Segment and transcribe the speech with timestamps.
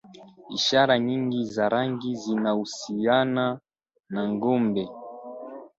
[0.49, 3.45] Ishara nyingi za rangi zinahusiana
[4.13, 4.83] na Ngombe